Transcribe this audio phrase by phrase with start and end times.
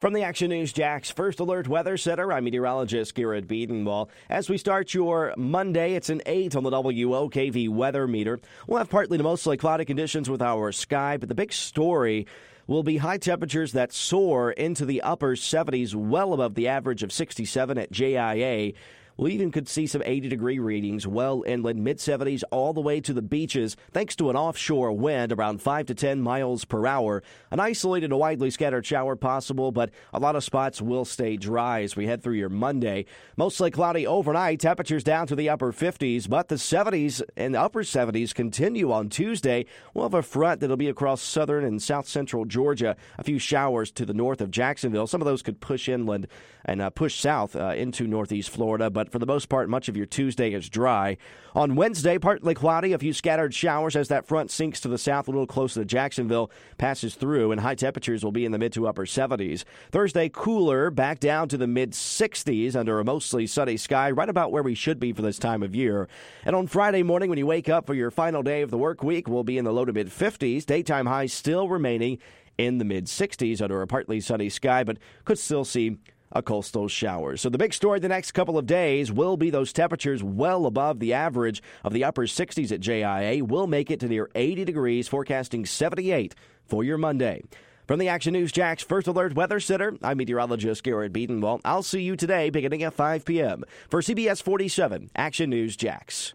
[0.00, 4.08] From the Action News Jax First Alert Weather Center, I'm meteorologist Garrett Bedenbaugh.
[4.30, 8.40] As we start your Monday, it's an 8 on the WOKV weather meter.
[8.66, 12.26] We'll have partly to mostly cloudy conditions with our sky, but the big story
[12.66, 17.12] will be high temperatures that soar into the upper 70s, well above the average of
[17.12, 18.72] 67 at JIA.
[19.20, 23.02] We even could see some 80 degree readings well inland, mid 70s all the way
[23.02, 27.22] to the beaches, thanks to an offshore wind around 5 to 10 miles per hour.
[27.50, 31.96] An isolated, widely scattered shower possible, but a lot of spots will stay dry as
[31.96, 33.04] we head through your Monday.
[33.36, 38.32] Mostly cloudy overnight, temperatures down to the upper 50s, but the 70s and upper 70s
[38.32, 39.66] continue on Tuesday.
[39.92, 42.96] We'll have a front that'll be across southern and south central Georgia.
[43.18, 45.06] A few showers to the north of Jacksonville.
[45.06, 46.26] Some of those could push inland
[46.64, 49.96] and uh, push south uh, into northeast Florida, but for the most part, much of
[49.96, 51.16] your Tuesday is dry.
[51.54, 55.28] On Wednesday, partly cloudy, a few scattered showers as that front sinks to the south
[55.28, 58.72] a little closer to Jacksonville, passes through, and high temperatures will be in the mid
[58.72, 59.64] to upper 70s.
[59.90, 64.52] Thursday, cooler, back down to the mid 60s under a mostly sunny sky, right about
[64.52, 66.08] where we should be for this time of year.
[66.44, 69.02] And on Friday morning, when you wake up for your final day of the work
[69.02, 70.64] week, we'll be in the low to mid 50s.
[70.64, 72.18] Daytime highs still remaining
[72.58, 75.98] in the mid 60s under a partly sunny sky, but could still see
[76.32, 77.36] a coastal shower.
[77.36, 80.98] So the big story the next couple of days will be those temperatures well above
[80.98, 83.44] the average of the upper 60s at JIA.
[83.44, 87.42] We'll make it to near 80 degrees, forecasting 78 for your Monday.
[87.86, 91.42] From the Action News Jax First Alert Weather Center, I'm meteorologist Garrett Bedenbaugh.
[91.42, 93.64] Well, I'll see you today beginning at 5 p.m.
[93.88, 96.28] for CBS 47 Action News Jax.